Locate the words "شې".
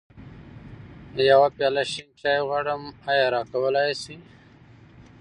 4.01-4.15